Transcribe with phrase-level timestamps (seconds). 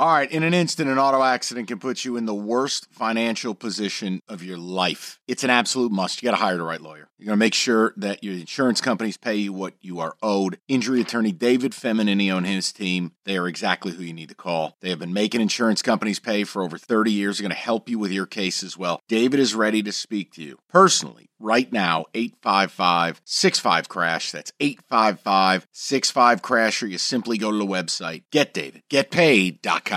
[0.00, 3.52] All right, in an instant, an auto accident can put you in the worst financial
[3.52, 5.18] position of your life.
[5.26, 6.22] It's an absolute must.
[6.22, 7.08] You got to hire the right lawyer.
[7.18, 10.60] You're going to make sure that your insurance companies pay you what you are owed.
[10.68, 14.76] Injury attorney David Feminini and his team, they are exactly who you need to call.
[14.80, 17.38] They have been making insurance companies pay for over 30 years.
[17.38, 19.00] They're going to help you with your case as well.
[19.08, 25.68] David is ready to speak to you personally right now 855 65 crash that's 855
[25.70, 29.87] 65 crash or you simply go to the website getdavidgetpaid.com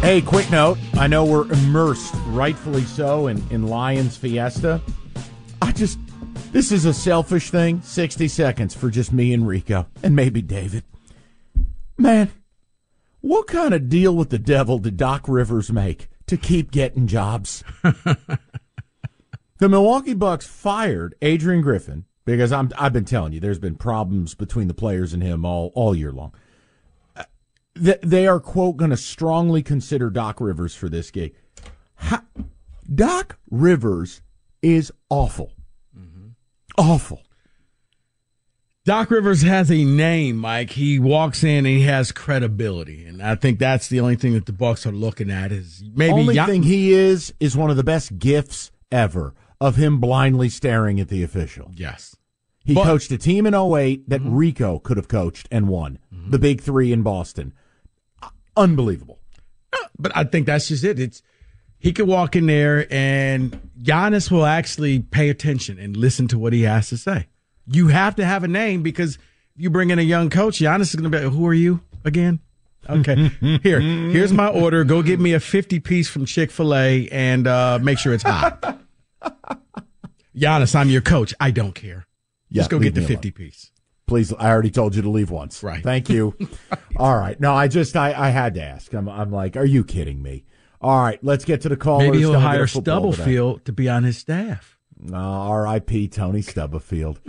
[0.00, 0.78] Hey, quick note.
[0.94, 4.80] I know we're immersed, rightfully so, in, in Lions Fiesta.
[5.60, 5.98] I just,
[6.50, 7.82] this is a selfish thing.
[7.82, 10.84] 60 seconds for just me and Rico, and maybe David.
[11.98, 12.30] Man,
[13.20, 17.62] what kind of deal with the devil did Doc Rivers make to keep getting jobs?
[17.82, 24.34] the Milwaukee Bucks fired Adrian Griffin because I'm, I've been telling you, there's been problems
[24.34, 26.32] between the players and him all, all year long
[27.78, 31.34] they are quote going to strongly consider Doc Rivers for this gig.
[31.96, 32.22] How,
[32.92, 34.22] Doc Rivers
[34.62, 35.52] is awful,
[35.96, 36.28] mm-hmm.
[36.76, 37.22] awful.
[38.84, 40.70] Doc Rivers has a name, Mike.
[40.70, 44.46] He walks in and he has credibility, and I think that's the only thing that
[44.46, 46.12] the Bucks are looking at is maybe.
[46.12, 51.00] Only thing he is is one of the best gifts ever of him blindly staring
[51.00, 51.70] at the official.
[51.74, 52.16] Yes.
[52.64, 54.34] He but, coached a team in 08 that mm-hmm.
[54.34, 55.98] Rico could have coached and won.
[56.12, 56.30] Mm-hmm.
[56.30, 57.54] The big three in Boston
[58.58, 59.18] unbelievable.
[59.98, 60.98] But I think that's just it.
[61.00, 61.22] It's
[61.78, 66.52] he could walk in there and Giannis will actually pay attention and listen to what
[66.52, 67.26] he has to say.
[67.66, 69.16] You have to have a name because
[69.56, 71.54] if you bring in a young coach, Giannis is going to be, like, who are
[71.54, 72.40] you again?
[72.88, 73.28] Okay,
[73.62, 74.82] here, here's my order.
[74.84, 78.22] Go get me a 50 piece from Chick fil A and uh, make sure it's
[78.22, 78.80] hot.
[80.36, 81.34] Giannis, I'm your coach.
[81.40, 82.06] I don't care.
[82.50, 83.32] Yeah, Just go get the 50 alone.
[83.32, 83.70] piece.
[84.08, 85.62] Please, I already told you to leave once.
[85.62, 85.82] Right.
[85.82, 86.34] Thank you.
[86.96, 87.38] All right.
[87.38, 88.92] No, I just, I, I had to ask.
[88.92, 90.44] I'm, I'm like, are you kidding me?
[90.80, 91.22] All right.
[91.22, 94.78] Let's get to the call Maybe he'll hire Stubblefield to be on his staff.
[95.12, 96.08] Uh, R.I.P.
[96.08, 97.20] Tony Stubblefield.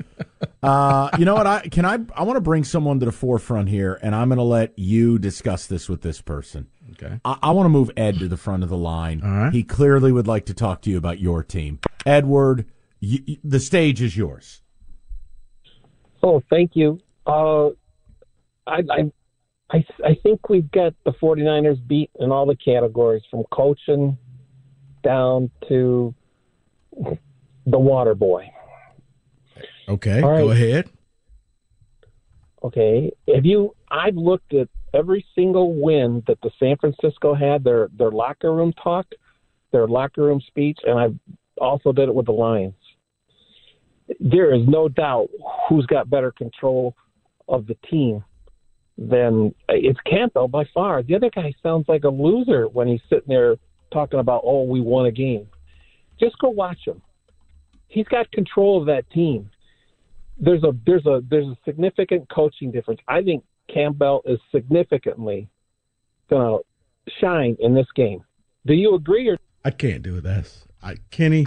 [0.63, 1.45] uh, you know what?
[1.45, 4.37] I can I I want to bring someone to the forefront here, and I'm going
[4.37, 6.67] to let you discuss this with this person.
[6.93, 7.19] Okay.
[7.23, 9.21] I, I want to move Ed to the front of the line.
[9.23, 9.53] All right.
[9.53, 12.65] He clearly would like to talk to you about your team, Edward.
[13.01, 14.63] the stage is yours.
[16.21, 16.99] Oh, thank you.
[17.25, 17.69] Uh,
[18.67, 19.11] I, I,
[19.71, 24.17] I, I think we've got the 49ers beat in all the categories from coaching
[25.03, 26.13] down to
[27.65, 28.51] the water boy.
[29.87, 30.41] Okay, right.
[30.41, 30.89] go ahead.
[32.63, 37.89] Okay, if you, I've looked at every single win that the San Francisco had, their
[37.97, 39.07] their locker room talk,
[39.71, 41.15] their locker room speech, and I've
[41.59, 42.75] also did it with the Lions
[44.19, 45.29] there is no doubt
[45.67, 46.95] who's got better control
[47.47, 48.23] of the team
[48.97, 51.03] than it's Campbell by far.
[51.03, 53.55] The other guy sounds like a loser when he's sitting there
[53.91, 55.47] talking about, oh, we won a game.
[56.19, 57.01] Just go watch him.
[57.87, 59.49] He's got control of that team.
[60.37, 63.01] There's a there's a there's a significant coaching difference.
[63.07, 63.43] I think
[63.73, 65.49] Campbell is significantly
[66.29, 68.23] going to shine in this game.
[68.65, 69.37] Do you agree or?
[69.65, 70.65] I can't do this.
[70.81, 71.45] I Kenny,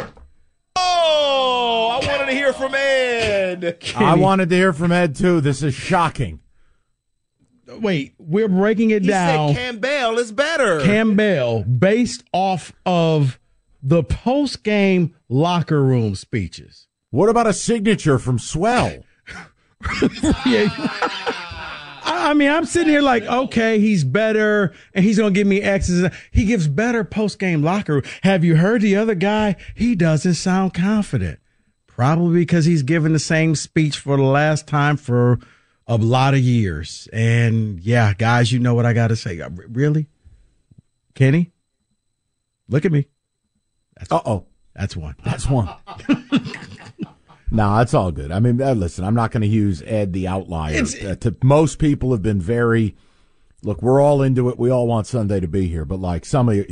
[1.64, 3.76] Oh, I wanted to hear from Ed.
[3.78, 4.04] Kenny.
[4.04, 5.40] I wanted to hear from Ed too.
[5.40, 6.40] This is shocking.
[7.68, 9.54] Wait, we're breaking it he down.
[9.54, 10.80] Campbell is better.
[10.80, 13.38] Campbell, based off of
[13.80, 16.88] the post game locker room speeches.
[17.10, 19.04] What about a signature from Swell?
[20.44, 20.69] yeah.
[22.04, 25.62] I mean, I'm sitting here like, okay, he's better and he's going to give me
[25.62, 26.10] X's.
[26.32, 28.02] He gives better post game locker.
[28.22, 29.54] Have you heard the other guy?
[29.76, 31.38] He doesn't sound confident.
[31.94, 35.38] Probably because he's given the same speech for the last time for
[35.86, 37.08] a lot of years.
[37.12, 39.40] And yeah, guys, you know what I got to say.
[39.68, 40.08] Really?
[41.14, 41.52] Kenny?
[42.68, 43.06] Look at me.
[44.10, 44.46] Uh oh.
[44.74, 45.16] That's one.
[45.24, 45.68] That's one.
[47.54, 48.32] No, that's all good.
[48.32, 50.84] I mean, uh, listen, I'm not going to use Ed the outlier.
[50.84, 52.96] Uh, to, most people have been very.
[53.62, 54.58] Look, we're all into it.
[54.58, 56.64] We all want Sunday to be here, but like some of you,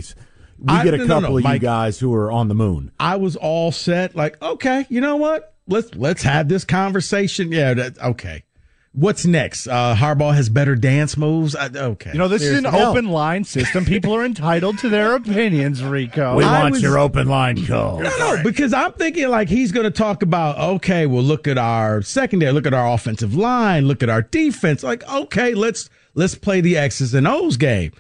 [0.61, 1.63] we I- get a no, no, couple no, of Mike.
[1.63, 2.93] you guys who are on the moon.
[3.01, 4.15] I was all set.
[4.15, 5.55] Like, okay, you know what?
[5.67, 7.53] Let's let's have this conversation.
[7.53, 8.45] Yeah, that, okay.
[8.93, 9.69] What's next?
[9.69, 11.55] Uh, Harbaugh has better dance moves.
[11.55, 12.81] I, okay, You know, this is an Seriously.
[12.87, 13.85] open line system.
[13.85, 16.35] People are entitled to their opinions, Rico.
[16.35, 18.01] We I want was- your open line call.
[18.01, 21.57] No, no, because I'm thinking like he's going to talk about, okay, well, look at
[21.57, 24.83] our secondary, look at our offensive line, look at our defense.
[24.83, 27.93] Like, okay, let's let's play the X's and O's game.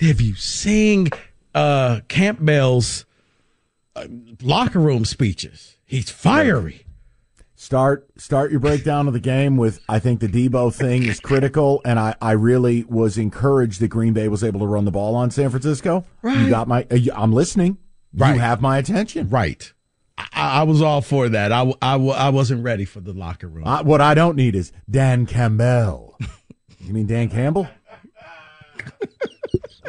[0.00, 1.10] Have you seen
[1.54, 3.04] uh, Campbell's
[3.96, 4.06] uh,
[4.42, 5.76] locker room speeches?
[5.84, 6.86] He's fiery.
[7.56, 11.82] Start start your breakdown of the game with I think the Deebo thing is critical,
[11.84, 15.14] and I, I really was encouraged that Green Bay was able to run the ball
[15.14, 16.06] on San Francisco.
[16.24, 16.86] You got my.
[16.90, 17.76] Uh, I'm listening.
[18.14, 18.34] Right.
[18.34, 19.28] You have my attention.
[19.28, 19.72] Right.
[20.16, 21.52] I, I was all for that.
[21.52, 23.66] I, I, I wasn't ready for the locker room.
[23.66, 26.16] I, what I don't need is Dan Campbell.
[26.80, 27.68] you mean Dan Campbell?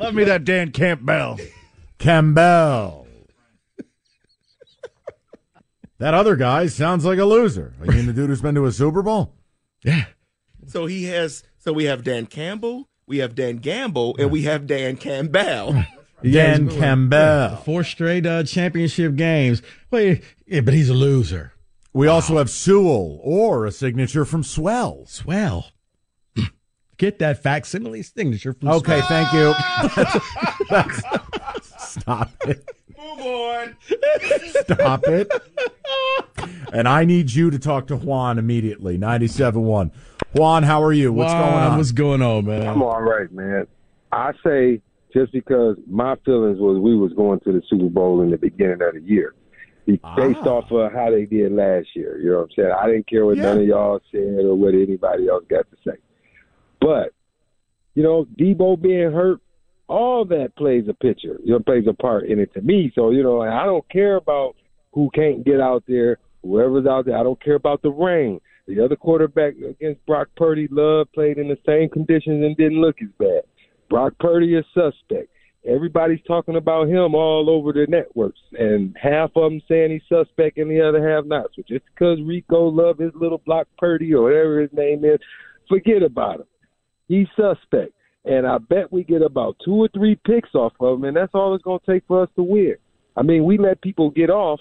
[0.02, 1.38] Love me that Dan Campbell.
[2.00, 3.08] Campbell.
[6.00, 7.76] that other guy sounds like a loser.
[7.84, 9.36] You mean the dude who's been to a Super Bowl?
[9.84, 10.06] yeah.
[10.68, 11.44] So he has.
[11.60, 15.84] So we have Dan Campbell, we have Dan Gamble, and we have Dan Campbell.
[16.24, 17.58] Dan Campbell.
[17.58, 19.62] Four straight uh, championship games.
[19.92, 21.54] Wait, yeah, but he's a loser.
[21.94, 25.06] We also have Sewell or a signature from Swell.
[25.08, 25.72] Swell.
[27.02, 29.54] Get that facsimile signature from Okay, thank you.
[30.70, 31.02] That's-
[31.80, 32.64] stop it.
[32.96, 33.76] Move on.
[34.62, 35.32] Stop it.
[36.72, 39.00] And I need you to talk to Juan immediately.
[39.00, 39.90] 97.1.
[40.34, 41.12] Juan, how are you?
[41.12, 41.78] What's Wow, going on?
[41.78, 42.68] What's going on, man?
[42.68, 43.66] I'm all right, man.
[44.12, 44.80] I say
[45.12, 48.84] just because my feelings was we was going to the Super Bowl in the beginning
[48.84, 49.34] of the year,
[49.88, 50.50] based Ah.
[50.50, 52.20] off of how they did last year.
[52.20, 52.72] You know what I'm saying?
[52.80, 55.98] I didn't care what none of y'all said or what anybody else got to say.
[56.82, 57.14] But
[57.94, 59.40] you know, Deebo being hurt,
[59.88, 61.40] all that plays a picture.
[61.44, 62.92] You know, plays a part in it to me.
[62.96, 64.56] So you know, I don't care about
[64.92, 66.18] who can't get out there.
[66.44, 68.42] Whoever's out there, I don't care about the rain.
[68.68, 72.96] The other quarterback against Brock Purdy, Love played in the same conditions and didn't look
[73.02, 73.42] as bad.
[73.90, 75.28] Brock Purdy is suspect.
[75.68, 80.58] Everybody's talking about him all over the networks, and half of them saying he's suspect
[80.58, 81.48] and the other half not.
[81.56, 85.20] So just because Rico love his little Brock Purdy or whatever his name is,
[85.70, 86.46] forget about him.
[87.08, 87.92] He's suspect,
[88.26, 91.34] and I bet we get about two or three picks off of him, and that's
[91.34, 92.76] all it's going to take for us to win.
[93.18, 94.60] I mean, we let people get off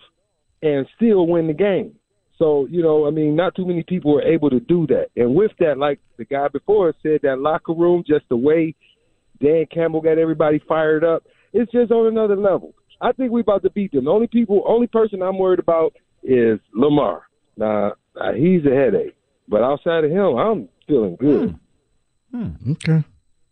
[0.63, 1.95] and still win the game.
[2.39, 5.09] So, you know, I mean, not too many people are able to do that.
[5.15, 8.75] And with that, like the guy before said, that locker room, just the way
[9.43, 12.75] Dan Campbell got everybody fired up, it's just on another level.
[13.01, 14.05] I think we're about to beat them.
[14.07, 17.23] The only people, only person I'm worried about is Lamar.
[17.57, 19.17] Now, uh, he's a headache,
[19.49, 21.59] but outside of him, I'm feeling good.
[22.33, 22.73] Hmm.
[22.73, 23.05] Okay.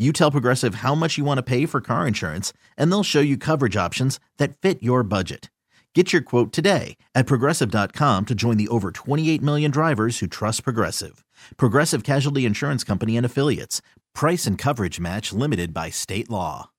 [0.00, 3.20] You tell Progressive how much you want to pay for car insurance, and they'll show
[3.20, 5.50] you coverage options that fit your budget.
[5.94, 10.64] Get your quote today at progressive.com to join the over 28 million drivers who trust
[10.64, 11.22] Progressive.
[11.58, 13.82] Progressive Casualty Insurance Company and Affiliates.
[14.14, 16.70] Price and coverage match limited by state law.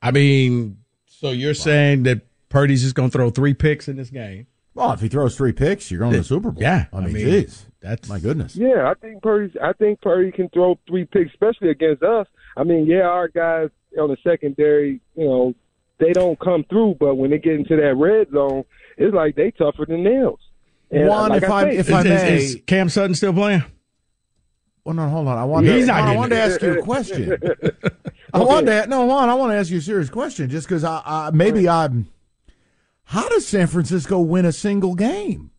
[0.00, 4.08] I mean, so you're saying that Purdy's just going to throw three picks in this
[4.08, 4.46] game?
[4.74, 6.62] Well, if he throws three picks, you're going to the Super Bowl.
[6.62, 8.56] Yeah, I mean, I mean, jeez, that's my goodness.
[8.56, 9.52] Yeah, I think Purdy.
[9.60, 12.26] I think Purdy can throw three picks, especially against us.
[12.56, 13.68] I mean, yeah, our guys
[14.00, 15.54] on the secondary, you know,
[15.98, 18.64] they don't come through, but when they get into that red zone,
[18.96, 20.40] it's like they tougher than nails.
[20.90, 23.14] And Juan, like if I I say, if I Is, may, is, is Cam Sutton
[23.14, 23.64] still playing?
[24.84, 25.38] well, no, hold on.
[25.38, 27.38] I wanted, He's to, not I getting wanted to ask you a question.
[28.34, 29.28] I wanted to no, Juan.
[29.28, 32.08] I want to ask you a serious question, just because I, I maybe I'm.
[33.12, 35.50] How does San Francisco win a single game?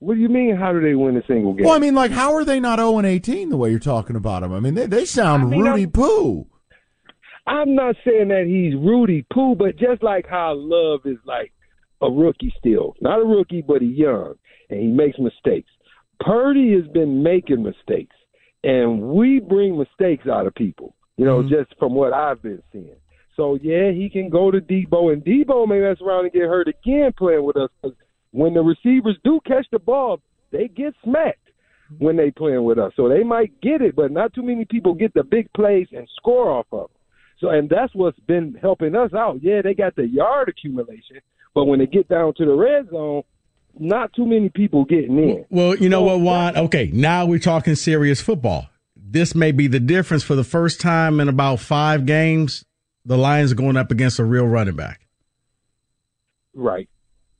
[0.00, 0.56] what do you mean?
[0.56, 1.66] How do they win a single game?
[1.66, 4.16] Well, I mean, like, how are they not 0 and 18 the way you're talking
[4.16, 4.52] about them?
[4.52, 6.46] I mean, they, they sound I mean, Rudy I'm- Poo.
[7.46, 11.52] I'm not saying that he's Rudy Poo, but just like how Love is like
[12.02, 14.34] a rookie still, not a rookie, but he's young
[14.68, 15.70] and he makes mistakes.
[16.18, 18.16] Purdy has been making mistakes,
[18.64, 20.96] and we bring mistakes out of people.
[21.16, 21.50] You know, mm-hmm.
[21.54, 22.96] just from what I've been seeing.
[23.36, 26.68] So yeah, he can go to Deebo, and Deebo may mess around and get hurt
[26.68, 27.70] again playing with us.
[27.82, 27.92] 'cause
[28.32, 31.38] when the receivers do catch the ball, they get smacked
[31.98, 32.92] when they playing with us.
[32.96, 36.08] So they might get it, but not too many people get the big plays and
[36.16, 36.88] score off of them.
[37.38, 39.42] So, and that's what's been helping us out.
[39.42, 41.18] Yeah, they got the yard accumulation,
[41.54, 43.22] but when they get down to the red zone,
[43.78, 45.44] not too many people getting in.
[45.50, 46.56] Well, you know what, Juan?
[46.56, 48.68] Okay, now we're talking serious football.
[48.96, 52.64] This may be the difference for the first time in about five games.
[53.06, 55.06] The Lions are going up against a real running back.
[56.54, 56.88] Right.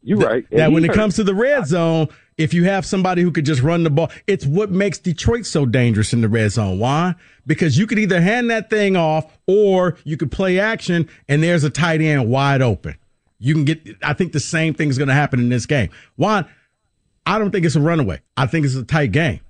[0.02, 0.46] You're right.
[0.50, 0.96] And Now, he when it hurt.
[0.96, 2.08] comes to the red zone,
[2.38, 5.66] if you have somebody who could just run the ball, it's what makes Detroit so
[5.66, 6.78] dangerous in the red zone.
[6.78, 7.14] Why?
[7.46, 11.64] Because you could either hand that thing off or you could play action and there's
[11.64, 12.96] a tight end wide open.
[13.38, 15.90] You can get, I think the same thing is going to happen in this game.
[16.14, 16.44] Why?
[17.26, 18.20] I don't think it's a runaway.
[18.37, 19.40] I think it's a tight game.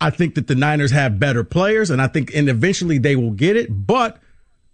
[0.00, 3.30] I think that the Niners have better players and I think, and eventually they will
[3.30, 4.18] get it, but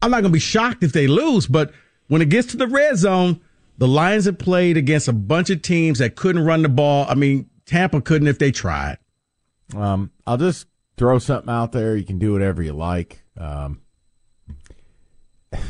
[0.01, 1.47] I'm not going to be shocked if they lose.
[1.47, 1.73] But
[2.09, 3.41] when it gets to the red zone,
[3.79, 7.07] the Lions have played against a bunch of teams that couldn't run the ball.
[7.09, 8.99] I mean, Tampa couldn't if they tried.
[9.77, 11.97] Um, I'll just throw something out there.
[11.97, 13.23] You can do whatever you like.
[13.37, 13.83] Um,
[15.53, 15.61] I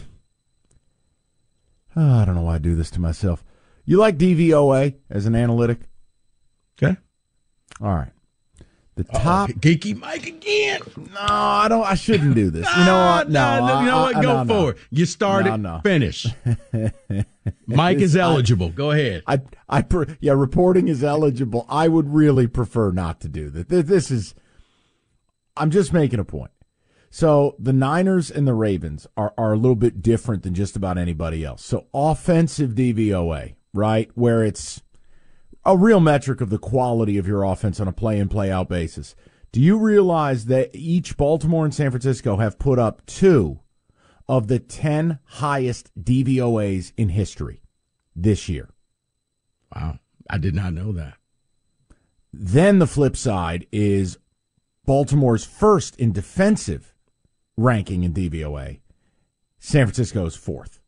[2.25, 3.44] don't know why I do this to myself.
[3.85, 5.80] You like DVOA as an analytic?
[6.80, 6.97] Okay.
[7.80, 8.12] All right.
[8.99, 10.81] The top geeky Mike again.
[10.97, 11.87] No, I don't.
[11.87, 12.67] I shouldn't do this.
[12.76, 13.31] You know what?
[13.31, 14.17] No, nah, you know what?
[14.17, 14.55] I- Go no, no.
[14.64, 14.78] for it.
[14.90, 15.50] You started.
[15.50, 15.81] No, no.
[15.85, 16.26] Finish.
[17.69, 18.71] Mike is I- eligible.
[18.71, 19.23] Go ahead.
[19.28, 21.64] I, I, pre- yeah, reporting is eligible.
[21.69, 23.69] I would really prefer not to do that.
[23.69, 24.35] This, this is,
[25.57, 26.50] I'm just making a point.
[27.09, 30.99] So the Niners and the Ravens are, are a little bit different than just about
[30.99, 31.64] anybody else.
[31.64, 34.11] So offensive DVOA, right?
[34.14, 34.83] Where it's
[35.69, 38.71] a real metric of the quality of your offense on a play in, play out
[38.71, 39.15] basis.
[39.53, 43.61] Do you realize that each Baltimore and San Francisco have put up two
[44.27, 47.61] of the 10 highest DVOAs in history
[48.17, 48.71] this year?
[49.77, 49.99] Wow.
[50.31, 51.19] I did not know that.
[52.33, 54.19] Then the flip side is
[54.87, 56.95] Baltimore's first in defensive
[57.59, 58.81] ranking in DVOA.
[59.59, 60.81] San Francisco's fourth.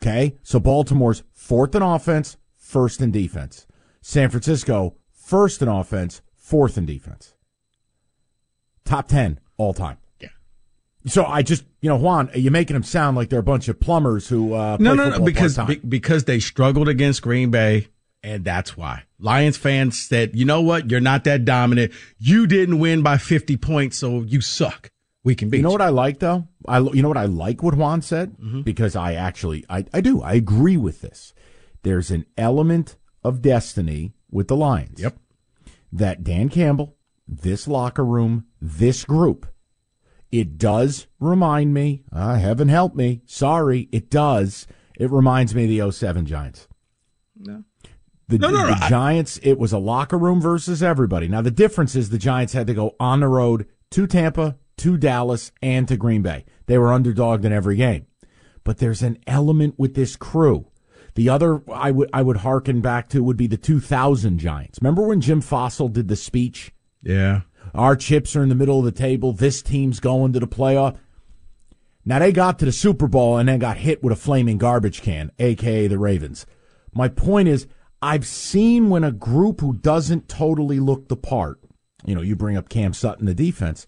[0.00, 3.66] Okay, so Baltimore's fourth in offense, first in defense.
[4.00, 7.34] San Francisco first in offense, fourth in defense.
[8.84, 9.98] Top ten all time.
[10.20, 10.28] Yeah.
[11.06, 13.80] So I just, you know, Juan, you're making them sound like they're a bunch of
[13.80, 17.88] plumbers who uh, No, no, no, because be- because they struggled against Green Bay,
[18.22, 20.90] and that's why Lions fans said, "You know what?
[20.90, 21.92] You're not that dominant.
[22.18, 24.90] You didn't win by 50 points, so you suck.
[25.24, 26.46] We can beat You know you." what I like though?
[26.68, 30.22] I you know what I like what Juan said because I actually I I do
[30.22, 31.32] I agree with this.
[31.82, 35.00] There's an element of destiny with the Lions.
[35.00, 35.16] Yep.
[35.92, 36.96] That Dan Campbell,
[37.26, 39.46] this locker room, this group,
[40.30, 42.04] it does remind me.
[42.12, 43.22] Uh, heaven help me.
[43.26, 44.66] Sorry, it does.
[44.98, 46.68] It reminds me of the 07 Giants.
[47.36, 47.64] No.
[48.28, 51.28] The, No, no, no, the Giants, it was a locker room versus everybody.
[51.28, 54.96] Now, the difference is the Giants had to go on the road to Tampa, to
[54.96, 56.44] Dallas, and to Green Bay.
[56.66, 58.06] They were underdogged in every game.
[58.64, 60.66] But there's an element with this crew.
[61.14, 64.78] The other I would I would hearken back to would be the 2000 Giants.
[64.80, 66.72] Remember when Jim Fassel did the speech?
[67.02, 67.40] Yeah.
[67.74, 69.32] Our chips are in the middle of the table.
[69.32, 70.96] This team's going to the playoff.
[72.04, 75.02] Now they got to the Super Bowl and then got hit with a flaming garbage
[75.02, 76.46] can, aka the Ravens.
[76.94, 77.66] My point is,
[78.00, 81.60] I've seen when a group who doesn't totally look the part,
[82.04, 83.86] you know, you bring up Cam Sutton, the defense,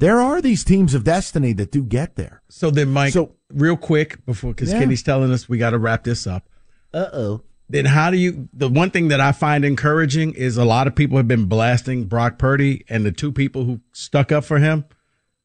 [0.00, 2.42] There are these teams of destiny that do get there.
[2.48, 4.78] So then, Mike, So- real quick before because Yeah.
[4.80, 6.48] Kenny's telling us we got to wrap this up.
[6.92, 7.42] Uh oh.
[7.68, 8.48] Then how do you?
[8.52, 12.04] The one thing that I find encouraging is a lot of people have been blasting
[12.06, 14.86] Brock Purdy, and the two people who stuck up for him,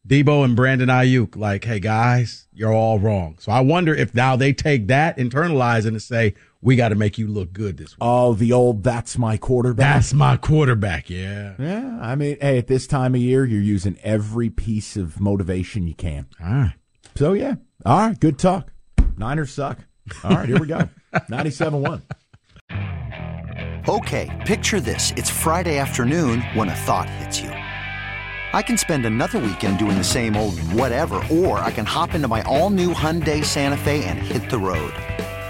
[0.08, 3.36] Deebo and Brandon Aiyuk, like, hey guys, you're all wrong.
[3.40, 6.34] So I wonder if now they take that, internalize it, and say
[6.66, 8.00] we got to make you look good this week.
[8.02, 11.12] Oh, the old "that's my quarterback." That's my quarterback.
[11.12, 11.54] Yeah.
[11.60, 12.00] yeah.
[12.02, 15.94] I mean, hey, at this time of year, you're using every piece of motivation you
[15.94, 16.26] can.
[16.44, 16.74] All right.
[17.16, 17.56] So yeah.
[17.86, 18.20] All right.
[18.20, 18.72] Good talk.
[19.16, 19.78] Niners suck.
[20.24, 20.50] All right.
[20.50, 20.90] Here we go.
[21.30, 22.02] Ninety-seven one.
[23.88, 25.12] Okay, picture this.
[25.16, 27.50] It's Friday afternoon when a thought hits you.
[27.50, 32.28] I can spend another weekend doing the same old whatever, or I can hop into
[32.28, 34.94] my all new Hyundai Santa Fe and hit the road.